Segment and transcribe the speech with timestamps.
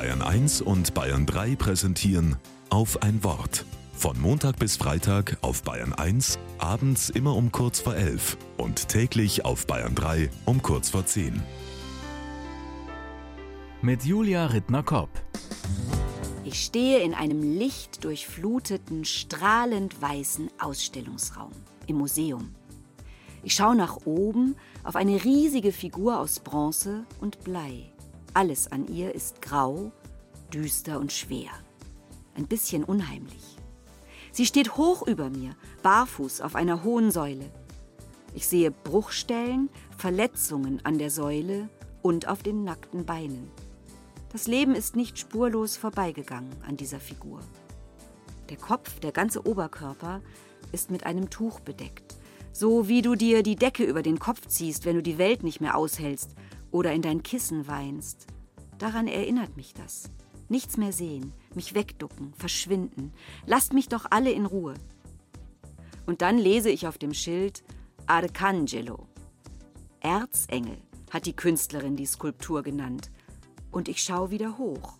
[0.00, 2.36] Bayern 1 und Bayern 3 präsentieren
[2.70, 3.66] auf ein Wort.
[3.92, 9.44] Von Montag bis Freitag auf Bayern 1, abends immer um kurz vor 11 und täglich
[9.44, 11.42] auf Bayern 3 um kurz vor 10.
[13.82, 15.10] Mit Julia Rittner-Kopp.
[16.44, 21.52] Ich stehe in einem lichtdurchfluteten, strahlend weißen Ausstellungsraum
[21.88, 22.54] im Museum.
[23.42, 27.92] Ich schaue nach oben auf eine riesige Figur aus Bronze und Blei.
[28.32, 29.90] Alles an ihr ist grau,
[30.52, 31.50] düster und schwer.
[32.36, 33.56] Ein bisschen unheimlich.
[34.30, 37.50] Sie steht hoch über mir, barfuß auf einer hohen Säule.
[38.32, 41.68] Ich sehe Bruchstellen, Verletzungen an der Säule
[42.02, 43.50] und auf den nackten Beinen.
[44.32, 47.40] Das Leben ist nicht spurlos vorbeigegangen an dieser Figur.
[48.48, 50.22] Der Kopf, der ganze Oberkörper
[50.70, 52.16] ist mit einem Tuch bedeckt.
[52.52, 55.60] So wie du dir die Decke über den Kopf ziehst, wenn du die Welt nicht
[55.60, 56.36] mehr aushältst
[56.70, 58.26] oder in dein Kissen weinst.
[58.78, 60.10] Daran erinnert mich das.
[60.48, 63.12] Nichts mehr sehen, mich wegducken, verschwinden.
[63.46, 64.74] Lasst mich doch alle in Ruhe.
[66.06, 67.62] Und dann lese ich auf dem Schild
[68.06, 69.06] Arcangelo.
[70.00, 70.78] Erzengel
[71.10, 73.10] hat die Künstlerin die Skulptur genannt.
[73.70, 74.98] Und ich schaue wieder hoch.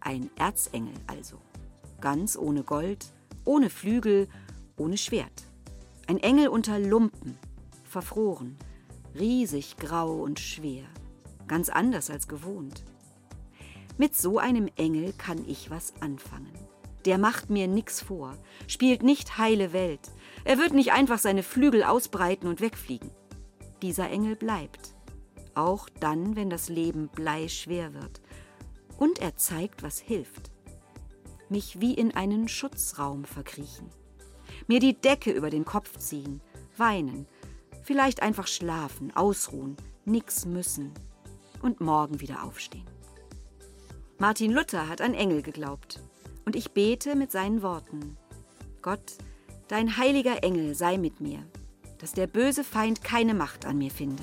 [0.00, 1.38] Ein Erzengel also.
[2.00, 3.06] Ganz ohne Gold,
[3.44, 4.28] ohne Flügel,
[4.76, 5.44] ohne Schwert.
[6.06, 7.38] Ein Engel unter Lumpen,
[7.82, 8.56] verfroren,
[9.18, 10.84] riesig grau und schwer,
[11.48, 12.84] ganz anders als gewohnt.
[13.96, 16.52] Mit so einem Engel kann ich was anfangen.
[17.04, 20.10] Der macht mir nix vor, spielt nicht heile Welt.
[20.44, 23.10] Er wird nicht einfach seine Flügel ausbreiten und wegfliegen.
[23.82, 24.94] Dieser Engel bleibt,
[25.54, 28.20] auch dann, wenn das Leben bleischwer wird.
[28.98, 30.50] Und er zeigt, was hilft.
[31.48, 33.90] Mich wie in einen Schutzraum verkriechen
[34.66, 36.40] mir die Decke über den Kopf ziehen,
[36.76, 37.26] weinen,
[37.82, 40.92] vielleicht einfach schlafen, ausruhen, nix müssen
[41.64, 42.86] und morgen wieder aufstehen.
[44.18, 46.00] Martin Luther hat an Engel geglaubt
[46.44, 48.16] und ich bete mit seinen Worten.
[48.82, 49.14] Gott,
[49.68, 51.42] dein heiliger Engel sei mit mir,
[51.98, 54.22] dass der böse Feind keine Macht an mir finde.